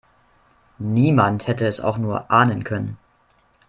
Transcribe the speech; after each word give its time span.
Niemand 0.79 1.45
hätte 1.45 1.67
es 1.67 1.79
auch 1.79 1.99
nur 1.99 2.31
ahnen 2.31 2.63
können. 2.63 2.97